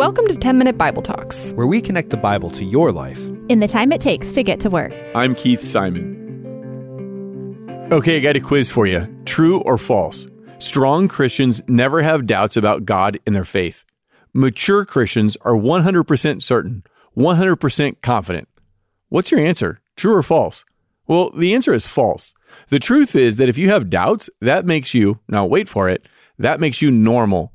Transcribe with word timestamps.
Welcome 0.00 0.26
to 0.28 0.34
10 0.34 0.56
Minute 0.56 0.78
Bible 0.78 1.02
Talks, 1.02 1.52
where 1.52 1.66
we 1.66 1.82
connect 1.82 2.08
the 2.08 2.16
Bible 2.16 2.50
to 2.52 2.64
your 2.64 2.90
life 2.90 3.20
in 3.50 3.60
the 3.60 3.68
time 3.68 3.92
it 3.92 4.00
takes 4.00 4.32
to 4.32 4.42
get 4.42 4.58
to 4.60 4.70
work. 4.70 4.94
I'm 5.14 5.34
Keith 5.34 5.60
Simon. 5.60 6.16
Okay, 7.92 8.16
I 8.16 8.20
got 8.20 8.34
a 8.34 8.40
quiz 8.40 8.70
for 8.70 8.86
you. 8.86 9.14
True 9.26 9.60
or 9.60 9.76
false? 9.76 10.26
Strong 10.56 11.08
Christians 11.08 11.60
never 11.68 12.00
have 12.00 12.26
doubts 12.26 12.56
about 12.56 12.86
God 12.86 13.18
and 13.26 13.36
their 13.36 13.44
faith. 13.44 13.84
Mature 14.32 14.86
Christians 14.86 15.36
are 15.42 15.52
100% 15.52 16.42
certain, 16.42 16.82
100% 17.14 18.00
confident. 18.00 18.48
What's 19.10 19.30
your 19.30 19.40
answer? 19.40 19.82
True 19.96 20.14
or 20.14 20.22
false? 20.22 20.64
Well, 21.08 21.28
the 21.36 21.52
answer 21.52 21.74
is 21.74 21.86
false. 21.86 22.32
The 22.70 22.78
truth 22.78 23.14
is 23.14 23.36
that 23.36 23.50
if 23.50 23.58
you 23.58 23.68
have 23.68 23.90
doubts, 23.90 24.30
that 24.40 24.64
makes 24.64 24.94
you, 24.94 25.20
now 25.28 25.44
wait 25.44 25.68
for 25.68 25.90
it, 25.90 26.08
that 26.38 26.58
makes 26.58 26.80
you 26.80 26.90
normal. 26.90 27.52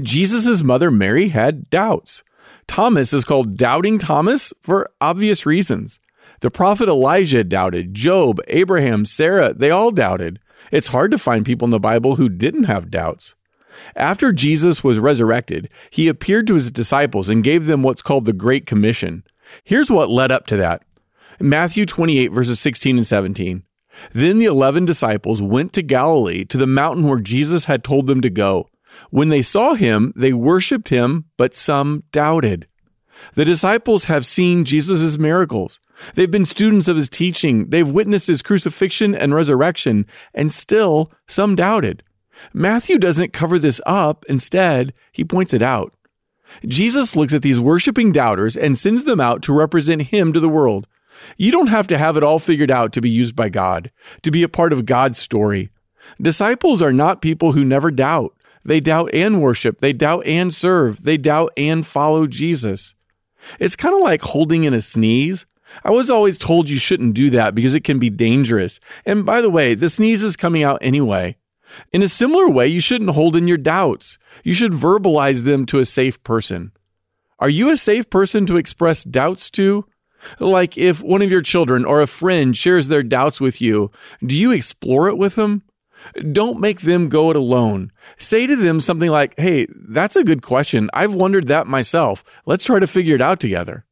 Jesus' 0.00 0.62
mother 0.62 0.90
Mary 0.90 1.28
had 1.28 1.70
doubts. 1.70 2.22
Thomas 2.66 3.12
is 3.12 3.24
called 3.24 3.56
Doubting 3.56 3.98
Thomas 3.98 4.52
for 4.60 4.88
obvious 5.00 5.46
reasons. 5.46 6.00
The 6.40 6.50
prophet 6.50 6.88
Elijah 6.88 7.42
doubted, 7.42 7.94
Job, 7.94 8.40
Abraham, 8.46 9.04
Sarah, 9.04 9.52
they 9.52 9.70
all 9.70 9.90
doubted. 9.90 10.38
It's 10.70 10.88
hard 10.88 11.10
to 11.10 11.18
find 11.18 11.46
people 11.46 11.66
in 11.66 11.70
the 11.70 11.80
Bible 11.80 12.16
who 12.16 12.28
didn't 12.28 12.64
have 12.64 12.90
doubts. 12.90 13.34
After 13.96 14.32
Jesus 14.32 14.84
was 14.84 14.98
resurrected, 14.98 15.68
he 15.90 16.08
appeared 16.08 16.46
to 16.48 16.54
his 16.54 16.70
disciples 16.70 17.28
and 17.28 17.44
gave 17.44 17.66
them 17.66 17.82
what's 17.82 18.02
called 18.02 18.24
the 18.24 18.32
Great 18.32 18.66
Commission. 18.66 19.24
Here's 19.64 19.90
what 19.90 20.10
led 20.10 20.30
up 20.30 20.46
to 20.48 20.56
that 20.56 20.82
Matthew 21.40 21.86
28, 21.86 22.28
verses 22.28 22.60
16 22.60 22.96
and 22.96 23.06
17. 23.06 23.62
Then 24.12 24.38
the 24.38 24.44
eleven 24.44 24.84
disciples 24.84 25.42
went 25.42 25.72
to 25.72 25.82
Galilee 25.82 26.44
to 26.46 26.56
the 26.56 26.66
mountain 26.66 27.06
where 27.06 27.20
Jesus 27.20 27.64
had 27.64 27.82
told 27.82 28.06
them 28.06 28.20
to 28.20 28.30
go. 28.30 28.68
When 29.10 29.28
they 29.28 29.42
saw 29.42 29.74
him, 29.74 30.12
they 30.16 30.32
worshiped 30.32 30.88
him, 30.88 31.26
but 31.36 31.54
some 31.54 32.04
doubted. 32.12 32.66
The 33.34 33.44
disciples 33.44 34.04
have 34.04 34.26
seen 34.26 34.64
Jesus' 34.64 35.18
miracles. 35.18 35.80
They've 36.14 36.30
been 36.30 36.44
students 36.44 36.88
of 36.88 36.96
his 36.96 37.08
teaching. 37.08 37.70
They've 37.70 37.88
witnessed 37.88 38.28
his 38.28 38.42
crucifixion 38.42 39.14
and 39.14 39.34
resurrection, 39.34 40.06
and 40.34 40.52
still 40.52 41.12
some 41.26 41.56
doubted. 41.56 42.02
Matthew 42.52 42.98
doesn't 42.98 43.32
cover 43.32 43.58
this 43.58 43.80
up. 43.86 44.24
Instead, 44.28 44.92
he 45.12 45.24
points 45.24 45.52
it 45.52 45.62
out. 45.62 45.92
Jesus 46.66 47.16
looks 47.16 47.34
at 47.34 47.42
these 47.42 47.60
worshiping 47.60 48.12
doubters 48.12 48.56
and 48.56 48.78
sends 48.78 49.04
them 49.04 49.20
out 49.20 49.42
to 49.42 49.52
represent 49.52 50.02
him 50.02 50.32
to 50.32 50.40
the 50.40 50.48
world. 50.48 50.86
You 51.36 51.50
don't 51.50 51.66
have 51.66 51.86
to 51.88 51.98
have 51.98 52.16
it 52.16 52.22
all 52.22 52.38
figured 52.38 52.70
out 52.70 52.92
to 52.92 53.00
be 53.00 53.10
used 53.10 53.34
by 53.34 53.48
God, 53.48 53.90
to 54.22 54.30
be 54.30 54.42
a 54.42 54.48
part 54.48 54.72
of 54.72 54.86
God's 54.86 55.18
story. 55.18 55.70
Disciples 56.20 56.80
are 56.80 56.92
not 56.92 57.20
people 57.20 57.52
who 57.52 57.64
never 57.64 57.90
doubt. 57.90 58.34
They 58.68 58.80
doubt 58.80 59.14
and 59.14 59.40
worship. 59.40 59.78
They 59.78 59.94
doubt 59.94 60.26
and 60.26 60.52
serve. 60.52 61.02
They 61.02 61.16
doubt 61.16 61.54
and 61.56 61.86
follow 61.86 62.26
Jesus. 62.26 62.94
It's 63.58 63.76
kind 63.76 63.94
of 63.94 64.02
like 64.02 64.20
holding 64.20 64.64
in 64.64 64.74
a 64.74 64.82
sneeze. 64.82 65.46
I 65.84 65.90
was 65.90 66.10
always 66.10 66.36
told 66.36 66.68
you 66.68 66.78
shouldn't 66.78 67.14
do 67.14 67.30
that 67.30 67.54
because 67.54 67.72
it 67.72 67.82
can 67.82 67.98
be 67.98 68.10
dangerous. 68.10 68.78
And 69.06 69.24
by 69.24 69.40
the 69.40 69.48
way, 69.48 69.74
the 69.74 69.88
sneeze 69.88 70.22
is 70.22 70.36
coming 70.36 70.64
out 70.64 70.80
anyway. 70.82 71.38
In 71.94 72.02
a 72.02 72.08
similar 72.08 72.46
way, 72.46 72.66
you 72.66 72.80
shouldn't 72.80 73.12
hold 73.12 73.36
in 73.36 73.48
your 73.48 73.56
doubts. 73.56 74.18
You 74.44 74.52
should 74.52 74.72
verbalize 74.72 75.44
them 75.44 75.64
to 75.64 75.78
a 75.78 75.86
safe 75.86 76.22
person. 76.22 76.72
Are 77.38 77.48
you 77.48 77.70
a 77.70 77.76
safe 77.76 78.10
person 78.10 78.44
to 78.46 78.58
express 78.58 79.02
doubts 79.02 79.48
to? 79.52 79.86
Like 80.38 80.76
if 80.76 81.02
one 81.02 81.22
of 81.22 81.30
your 81.30 81.40
children 81.40 81.86
or 81.86 82.02
a 82.02 82.06
friend 82.06 82.54
shares 82.54 82.88
their 82.88 83.02
doubts 83.02 83.40
with 83.40 83.62
you, 83.62 83.90
do 84.22 84.36
you 84.36 84.52
explore 84.52 85.08
it 85.08 85.16
with 85.16 85.36
them? 85.36 85.62
Don't 86.32 86.60
make 86.60 86.80
them 86.80 87.08
go 87.08 87.30
it 87.30 87.36
alone. 87.36 87.92
Say 88.16 88.46
to 88.46 88.56
them 88.56 88.80
something 88.80 89.10
like, 89.10 89.34
Hey, 89.36 89.66
that's 89.70 90.16
a 90.16 90.24
good 90.24 90.42
question. 90.42 90.90
I've 90.92 91.14
wondered 91.14 91.48
that 91.48 91.66
myself. 91.66 92.24
Let's 92.46 92.64
try 92.64 92.78
to 92.78 92.86
figure 92.86 93.14
it 93.14 93.22
out 93.22 93.40
together. 93.40 93.84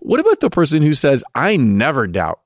What 0.00 0.20
about 0.20 0.40
the 0.40 0.50
person 0.50 0.82
who 0.82 0.94
says, 0.94 1.24
I 1.34 1.56
never 1.56 2.06
doubt? 2.06 2.40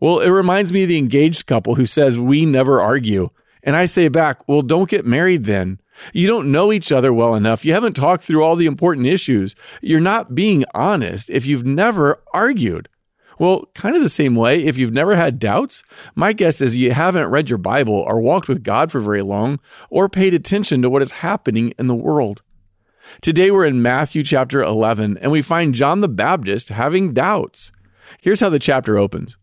Well, 0.00 0.20
it 0.20 0.30
reminds 0.30 0.72
me 0.72 0.82
of 0.82 0.88
the 0.88 0.98
engaged 0.98 1.46
couple 1.46 1.74
who 1.74 1.86
says, 1.86 2.18
We 2.18 2.44
never 2.44 2.80
argue. 2.80 3.30
And 3.62 3.74
I 3.76 3.86
say 3.86 4.08
back, 4.08 4.46
Well, 4.48 4.62
don't 4.62 4.90
get 4.90 5.06
married 5.06 5.44
then. 5.44 5.80
You 6.12 6.26
don't 6.26 6.52
know 6.52 6.72
each 6.72 6.92
other 6.92 7.12
well 7.12 7.34
enough. 7.34 7.64
You 7.64 7.72
haven't 7.72 7.94
talked 7.94 8.22
through 8.22 8.44
all 8.44 8.56
the 8.56 8.66
important 8.66 9.06
issues. 9.06 9.54
You're 9.80 10.00
not 10.00 10.34
being 10.34 10.64
honest 10.74 11.30
if 11.30 11.46
you've 11.46 11.64
never 11.64 12.22
argued. 12.34 12.88
Well, 13.38 13.68
kind 13.74 13.94
of 13.94 14.02
the 14.02 14.08
same 14.08 14.34
way, 14.34 14.64
if 14.64 14.78
you've 14.78 14.92
never 14.92 15.14
had 15.14 15.38
doubts, 15.38 15.84
my 16.14 16.32
guess 16.32 16.60
is 16.60 16.76
you 16.76 16.92
haven't 16.92 17.28
read 17.28 17.50
your 17.50 17.58
Bible 17.58 17.94
or 17.94 18.20
walked 18.20 18.48
with 18.48 18.62
God 18.62 18.90
for 18.90 18.98
very 18.98 19.22
long 19.22 19.60
or 19.90 20.08
paid 20.08 20.32
attention 20.32 20.80
to 20.82 20.90
what 20.90 21.02
is 21.02 21.10
happening 21.10 21.74
in 21.78 21.86
the 21.86 21.94
world. 21.94 22.42
Today 23.20 23.50
we're 23.50 23.66
in 23.66 23.82
Matthew 23.82 24.22
chapter 24.22 24.62
11 24.62 25.18
and 25.18 25.30
we 25.30 25.42
find 25.42 25.74
John 25.74 26.00
the 26.00 26.08
Baptist 26.08 26.70
having 26.70 27.12
doubts. 27.12 27.72
Here's 28.20 28.40
how 28.40 28.48
the 28.48 28.58
chapter 28.58 28.98
opens. 28.98 29.36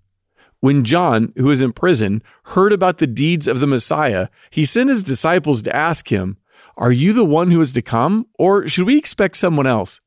When 0.59 0.83
John, 0.83 1.33
who 1.35 1.51
is 1.51 1.61
in 1.61 1.73
prison, 1.73 2.23
heard 2.45 2.73
about 2.73 2.97
the 2.97 3.07
deeds 3.07 3.47
of 3.47 3.59
the 3.59 3.67
Messiah, 3.67 4.29
he 4.49 4.65
sent 4.65 4.89
his 4.89 5.03
disciples 5.03 5.61
to 5.63 5.75
ask 5.75 6.09
him, 6.09 6.37
Are 6.77 6.91
you 6.91 7.13
the 7.13 7.25
one 7.25 7.51
who 7.51 7.61
is 7.61 7.73
to 7.73 7.81
come, 7.81 8.27
or 8.39 8.67
should 8.67 8.85
we 8.85 8.97
expect 8.97 9.37
someone 9.37 9.67
else? 9.67 9.99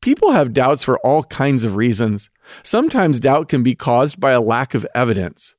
People 0.00 0.30
have 0.32 0.52
doubts 0.52 0.84
for 0.84 0.98
all 1.00 1.24
kinds 1.24 1.64
of 1.64 1.76
reasons. 1.76 2.30
Sometimes 2.62 3.20
doubt 3.20 3.48
can 3.48 3.62
be 3.62 3.74
caused 3.74 4.20
by 4.20 4.30
a 4.30 4.40
lack 4.40 4.74
of 4.74 4.86
evidence. 4.94 5.56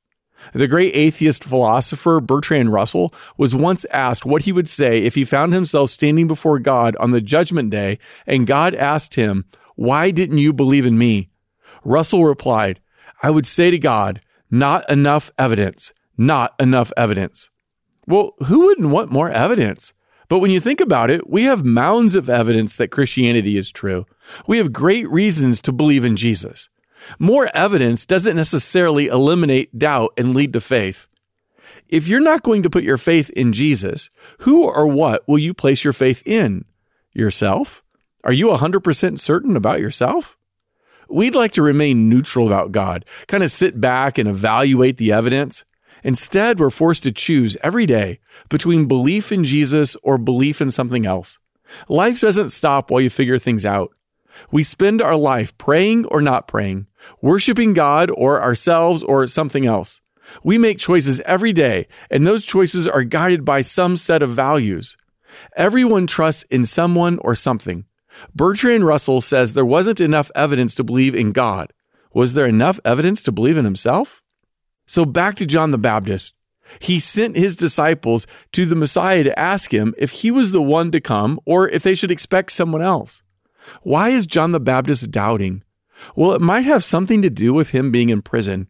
The 0.54 0.68
great 0.68 0.96
atheist 0.96 1.44
philosopher 1.44 2.20
Bertrand 2.20 2.72
Russell 2.72 3.12
was 3.36 3.54
once 3.54 3.84
asked 3.90 4.24
what 4.24 4.42
he 4.42 4.52
would 4.52 4.68
say 4.68 5.02
if 5.02 5.14
he 5.14 5.24
found 5.24 5.52
himself 5.52 5.90
standing 5.90 6.26
before 6.26 6.58
God 6.58 6.96
on 6.96 7.10
the 7.10 7.20
judgment 7.20 7.70
day 7.70 7.98
and 8.26 8.46
God 8.46 8.74
asked 8.74 9.16
him, 9.16 9.44
Why 9.76 10.10
didn't 10.10 10.38
you 10.38 10.54
believe 10.54 10.86
in 10.86 10.96
me? 10.96 11.28
Russell 11.84 12.24
replied, 12.24 12.80
I 13.22 13.30
would 13.30 13.46
say 13.46 13.70
to 13.70 13.78
God, 13.78 14.22
Not 14.50 14.90
enough 14.90 15.30
evidence, 15.38 15.92
not 16.16 16.54
enough 16.58 16.90
evidence. 16.96 17.50
Well, 18.06 18.32
who 18.46 18.60
wouldn't 18.60 18.88
want 18.88 19.12
more 19.12 19.30
evidence? 19.30 19.92
But 20.30 20.38
when 20.38 20.52
you 20.52 20.60
think 20.60 20.80
about 20.80 21.10
it, 21.10 21.28
we 21.28 21.42
have 21.42 21.64
mounds 21.64 22.14
of 22.14 22.30
evidence 22.30 22.76
that 22.76 22.92
Christianity 22.92 23.58
is 23.58 23.72
true. 23.72 24.06
We 24.46 24.58
have 24.58 24.72
great 24.72 25.10
reasons 25.10 25.60
to 25.62 25.72
believe 25.72 26.04
in 26.04 26.16
Jesus. 26.16 26.70
More 27.18 27.50
evidence 27.52 28.06
doesn't 28.06 28.36
necessarily 28.36 29.08
eliminate 29.08 29.76
doubt 29.76 30.12
and 30.16 30.32
lead 30.32 30.52
to 30.52 30.60
faith. 30.60 31.08
If 31.88 32.06
you're 32.06 32.20
not 32.20 32.44
going 32.44 32.62
to 32.62 32.70
put 32.70 32.84
your 32.84 32.96
faith 32.96 33.28
in 33.30 33.52
Jesus, 33.52 34.08
who 34.38 34.64
or 34.64 34.86
what 34.86 35.26
will 35.26 35.40
you 35.40 35.52
place 35.52 35.82
your 35.82 35.92
faith 35.92 36.22
in? 36.24 36.64
Yourself? 37.12 37.82
Are 38.22 38.32
you 38.32 38.46
100% 38.46 39.18
certain 39.18 39.56
about 39.56 39.80
yourself? 39.80 40.38
We'd 41.08 41.34
like 41.34 41.50
to 41.52 41.62
remain 41.62 42.08
neutral 42.08 42.46
about 42.46 42.70
God, 42.70 43.04
kind 43.26 43.42
of 43.42 43.50
sit 43.50 43.80
back 43.80 44.16
and 44.16 44.28
evaluate 44.28 44.96
the 44.96 45.10
evidence. 45.10 45.64
Instead, 46.02 46.58
we're 46.58 46.70
forced 46.70 47.02
to 47.04 47.12
choose 47.12 47.56
every 47.62 47.86
day 47.86 48.20
between 48.48 48.88
belief 48.88 49.32
in 49.32 49.44
Jesus 49.44 49.96
or 50.02 50.18
belief 50.18 50.60
in 50.60 50.70
something 50.70 51.06
else. 51.06 51.38
Life 51.88 52.20
doesn't 52.20 52.50
stop 52.50 52.90
while 52.90 53.00
you 53.00 53.10
figure 53.10 53.38
things 53.38 53.64
out. 53.64 53.92
We 54.50 54.62
spend 54.62 55.02
our 55.02 55.16
life 55.16 55.56
praying 55.58 56.06
or 56.06 56.22
not 56.22 56.48
praying, 56.48 56.86
worshiping 57.20 57.74
God 57.74 58.10
or 58.10 58.42
ourselves 58.42 59.02
or 59.02 59.26
something 59.26 59.66
else. 59.66 60.00
We 60.42 60.58
make 60.58 60.78
choices 60.78 61.20
every 61.20 61.52
day, 61.52 61.86
and 62.10 62.26
those 62.26 62.44
choices 62.44 62.86
are 62.86 63.02
guided 63.02 63.44
by 63.44 63.62
some 63.62 63.96
set 63.96 64.22
of 64.22 64.30
values. 64.30 64.96
Everyone 65.56 66.06
trusts 66.06 66.44
in 66.44 66.64
someone 66.64 67.18
or 67.18 67.34
something. 67.34 67.84
Bertrand 68.34 68.84
Russell 68.84 69.20
says 69.20 69.54
there 69.54 69.64
wasn't 69.64 70.00
enough 70.00 70.30
evidence 70.34 70.74
to 70.76 70.84
believe 70.84 71.14
in 71.14 71.32
God. 71.32 71.72
Was 72.12 72.34
there 72.34 72.46
enough 72.46 72.80
evidence 72.84 73.22
to 73.22 73.32
believe 73.32 73.56
in 73.56 73.64
himself? 73.64 74.19
So 74.90 75.04
back 75.04 75.36
to 75.36 75.46
John 75.46 75.70
the 75.70 75.78
Baptist. 75.78 76.34
He 76.80 76.98
sent 76.98 77.36
his 77.36 77.54
disciples 77.54 78.26
to 78.50 78.66
the 78.66 78.74
Messiah 78.74 79.22
to 79.22 79.38
ask 79.38 79.72
him 79.72 79.94
if 79.96 80.10
he 80.10 80.32
was 80.32 80.50
the 80.50 80.60
one 80.60 80.90
to 80.90 81.00
come 81.00 81.38
or 81.44 81.68
if 81.68 81.84
they 81.84 81.94
should 81.94 82.10
expect 82.10 82.50
someone 82.50 82.82
else. 82.82 83.22
Why 83.82 84.08
is 84.08 84.26
John 84.26 84.50
the 84.50 84.58
Baptist 84.58 85.12
doubting? 85.12 85.62
Well, 86.16 86.32
it 86.32 86.40
might 86.40 86.64
have 86.64 86.82
something 86.82 87.22
to 87.22 87.30
do 87.30 87.54
with 87.54 87.70
him 87.70 87.92
being 87.92 88.08
in 88.08 88.20
prison. 88.20 88.66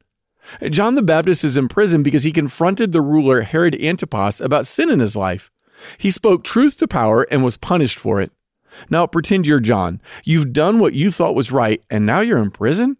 John 0.69 0.95
the 0.95 1.01
Baptist 1.01 1.43
is 1.43 1.57
in 1.57 1.69
prison 1.69 2.03
because 2.03 2.25
he 2.25 2.33
confronted 2.33 2.93
the 2.93 3.01
ruler 3.01 3.41
Herod 3.41 3.83
Antipas 3.83 4.43
about 4.43 4.67
sin 4.67 4.91
in 4.91 5.01
his 5.01 5.17
life. 5.17 5.51
He 5.97 6.11
spoke 6.11 6.45
truth 6.45 6.77
to 6.81 6.87
power 6.87 7.27
and 7.31 7.43
was 7.43 7.57
punished 7.57 7.99
for 7.99 8.21
it. 8.21 8.31
Now 8.91 9.07
pretend 9.07 9.47
you're 9.47 9.59
John. 9.59 10.03
You've 10.25 10.53
done 10.53 10.81
what 10.81 10.93
you 10.93 11.11
thought 11.11 11.35
was 11.35 11.51
right, 11.51 11.83
and 11.89 12.05
now 12.05 12.21
you're 12.21 12.37
in 12.37 12.51
prison? 12.51 12.99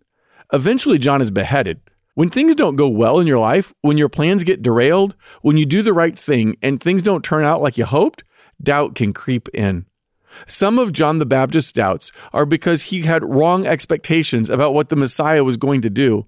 Eventually, 0.55 0.97
John 0.97 1.21
is 1.21 1.31
beheaded. 1.31 1.83
When 2.15 2.29
things 2.29 2.55
don't 2.55 2.77
go 2.77 2.89
well 2.89 3.21
in 3.21 3.27
your 3.27 3.39
life, 3.39 3.73
when 3.83 3.97
your 3.97 4.09
plans 4.09 4.45
get 4.45 4.63
derailed, 4.63 5.15
when 5.43 5.57
you 5.57 5.65
do 5.65 5.83
the 5.83 5.93
right 5.93 6.19
thing 6.19 6.57
and 6.63 6.81
things 6.81 7.03
don't 7.03 7.25
turn 7.25 7.45
out 7.45 7.63
like 7.63 7.79
you 7.79 7.85
hoped, 7.85 8.25
doubt 8.63 8.95
can 8.95 9.13
creep 9.13 9.49
in. 9.55 9.87
Some 10.47 10.79
of 10.79 10.93
John 10.93 11.19
the 11.19 11.27
Baptist's 11.27 11.73
doubts 11.73 12.13
are 12.33 12.47
because 12.47 12.85
he 12.85 13.03
had 13.03 13.25
wrong 13.25 13.67
expectations 13.67 14.51
about 14.51 14.75
what 14.75 14.89
the 14.89 14.97
Messiah 14.97 15.45
was 15.45 15.57
going 15.57 15.83
to 15.83 15.91
do. 15.91 16.27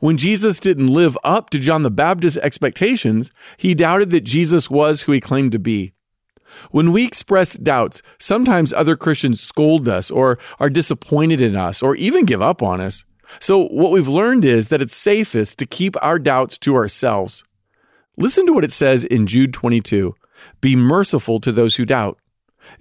When 0.00 0.16
Jesus 0.16 0.60
didn't 0.60 0.88
live 0.88 1.18
up 1.24 1.50
to 1.50 1.58
John 1.58 1.82
the 1.82 1.90
Baptist's 1.90 2.38
expectations, 2.38 3.30
he 3.56 3.74
doubted 3.74 4.10
that 4.10 4.24
Jesus 4.24 4.70
was 4.70 5.02
who 5.02 5.12
he 5.12 5.20
claimed 5.20 5.52
to 5.52 5.58
be. 5.58 5.92
When 6.70 6.92
we 6.92 7.04
express 7.04 7.54
doubts, 7.54 8.02
sometimes 8.18 8.72
other 8.72 8.96
Christians 8.96 9.40
scold 9.40 9.88
us 9.88 10.10
or 10.10 10.38
are 10.60 10.70
disappointed 10.70 11.40
in 11.40 11.56
us 11.56 11.82
or 11.82 11.96
even 11.96 12.26
give 12.26 12.42
up 12.42 12.62
on 12.62 12.80
us. 12.80 13.04
So, 13.40 13.66
what 13.66 13.90
we've 13.90 14.08
learned 14.08 14.44
is 14.44 14.68
that 14.68 14.82
it's 14.82 14.94
safest 14.94 15.58
to 15.58 15.66
keep 15.66 15.96
our 16.02 16.18
doubts 16.18 16.58
to 16.58 16.74
ourselves. 16.74 17.44
Listen 18.16 18.46
to 18.46 18.52
what 18.52 18.64
it 18.64 18.72
says 18.72 19.04
in 19.04 19.26
Jude 19.26 19.52
22 19.52 20.14
Be 20.60 20.76
merciful 20.76 21.40
to 21.40 21.52
those 21.52 21.76
who 21.76 21.84
doubt. 21.84 22.18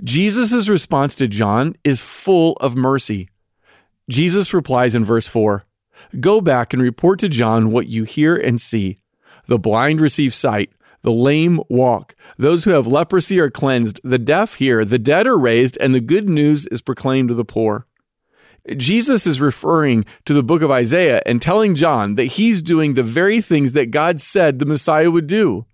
Jesus' 0.04 0.70
response 0.70 1.16
to 1.16 1.28
John 1.28 1.76
is 1.84 2.02
full 2.02 2.54
of 2.62 2.76
mercy. 2.76 3.30
Jesus 4.10 4.54
replies 4.54 4.96
in 4.96 5.04
verse 5.04 5.28
4 5.28 5.66
Go 6.20 6.42
back 6.42 6.74
and 6.74 6.82
report 6.82 7.20
to 7.20 7.30
John 7.30 7.72
what 7.72 7.88
you 7.88 8.04
hear 8.04 8.36
and 8.36 8.60
see. 8.60 9.00
The 9.48 9.60
blind 9.60 10.02
receive 10.02 10.34
sight, 10.34 10.72
the 11.02 11.12
lame 11.12 11.60
walk, 11.70 12.16
those 12.38 12.64
who 12.64 12.72
have 12.72 12.88
leprosy 12.88 13.40
are 13.40 13.50
cleansed, 13.50 14.00
the 14.04 14.20
deaf 14.20 14.56
hear, 14.56 14.86
the 14.86 15.00
dead 15.00 15.28
are 15.28 15.38
raised, 15.38 15.78
and 15.80 15.96
the 15.96 16.00
good 16.00 16.30
news 16.30 16.66
is 16.68 16.82
proclaimed 16.82 17.30
to 17.30 17.36
the 17.36 17.46
poor. 17.46 17.88
Jesus 18.78 19.26
is 19.26 19.42
referring 19.42 20.06
to 20.26 20.34
the 20.34 20.44
book 20.44 20.62
of 20.62 20.72
Isaiah 20.72 21.22
and 21.26 21.42
telling 21.42 21.76
John 21.76 22.16
that 22.16 22.26
he's 22.26 22.62
doing 22.62 22.94
the 22.94 23.04
very 23.04 23.42
things 23.42 23.72
that 23.72 23.92
God 23.92 24.22
said 24.22 24.60
the 24.60 24.66
Messiah 24.66 25.10
would 25.10 25.28
do. 25.28 25.66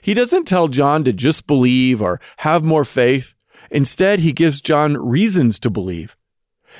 He 0.00 0.14
doesn't 0.14 0.46
tell 0.46 0.68
John 0.68 1.04
to 1.04 1.12
just 1.12 1.46
believe 1.46 2.00
or 2.02 2.20
have 2.38 2.64
more 2.64 2.84
faith. 2.84 3.34
Instead, 3.70 4.20
he 4.20 4.32
gives 4.32 4.60
John 4.60 4.96
reasons 4.96 5.58
to 5.60 5.70
believe. 5.70 6.16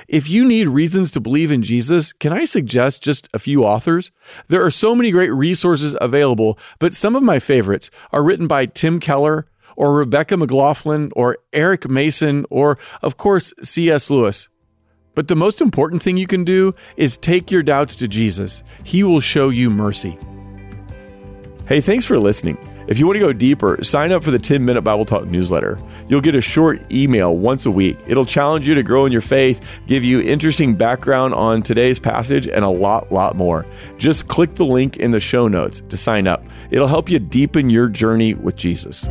If 0.08 0.28
you 0.28 0.44
need 0.44 0.68
reasons 0.68 1.10
to 1.12 1.20
believe 1.20 1.50
in 1.50 1.62
Jesus, 1.62 2.12
can 2.12 2.32
I 2.32 2.44
suggest 2.44 3.02
just 3.02 3.28
a 3.34 3.38
few 3.38 3.64
authors? 3.64 4.10
There 4.48 4.64
are 4.64 4.70
so 4.70 4.94
many 4.94 5.10
great 5.10 5.32
resources 5.32 5.96
available, 6.00 6.58
but 6.78 6.94
some 6.94 7.14
of 7.14 7.22
my 7.22 7.38
favorites 7.38 7.90
are 8.10 8.22
written 8.22 8.46
by 8.46 8.66
Tim 8.66 9.00
Keller 9.00 9.46
or 9.76 9.94
Rebecca 9.94 10.36
McLaughlin 10.36 11.12
or 11.14 11.38
Eric 11.52 11.88
Mason 11.88 12.46
or, 12.50 12.78
of 13.02 13.16
course, 13.16 13.52
C.S. 13.62 14.10
Lewis. 14.10 14.48
But 15.14 15.28
the 15.28 15.36
most 15.36 15.60
important 15.60 16.02
thing 16.02 16.16
you 16.16 16.26
can 16.26 16.44
do 16.44 16.74
is 16.96 17.16
take 17.16 17.50
your 17.50 17.62
doubts 17.62 17.96
to 17.96 18.08
Jesus. 18.08 18.62
He 18.84 19.02
will 19.04 19.20
show 19.20 19.50
you 19.50 19.70
mercy. 19.70 20.18
Hey, 21.66 21.80
thanks 21.80 22.04
for 22.04 22.18
listening. 22.18 22.58
If 22.88 22.98
you 22.98 23.06
want 23.06 23.16
to 23.16 23.20
go 23.20 23.32
deeper, 23.32 23.78
sign 23.82 24.10
up 24.10 24.24
for 24.24 24.32
the 24.32 24.38
10 24.38 24.64
Minute 24.64 24.82
Bible 24.82 25.04
Talk 25.04 25.26
newsletter. 25.26 25.78
You'll 26.08 26.20
get 26.20 26.34
a 26.34 26.40
short 26.40 26.80
email 26.92 27.36
once 27.36 27.64
a 27.64 27.70
week. 27.70 27.96
It'll 28.06 28.26
challenge 28.26 28.66
you 28.66 28.74
to 28.74 28.82
grow 28.82 29.06
in 29.06 29.12
your 29.12 29.20
faith, 29.20 29.64
give 29.86 30.02
you 30.02 30.20
interesting 30.20 30.74
background 30.74 31.34
on 31.34 31.62
today's 31.62 32.00
passage, 32.00 32.48
and 32.48 32.64
a 32.64 32.68
lot, 32.68 33.12
lot 33.12 33.36
more. 33.36 33.64
Just 33.98 34.26
click 34.26 34.56
the 34.56 34.64
link 34.64 34.96
in 34.96 35.12
the 35.12 35.20
show 35.20 35.46
notes 35.46 35.82
to 35.88 35.96
sign 35.96 36.26
up. 36.26 36.44
It'll 36.70 36.88
help 36.88 37.08
you 37.08 37.20
deepen 37.20 37.70
your 37.70 37.88
journey 37.88 38.34
with 38.34 38.56
Jesus. 38.56 39.06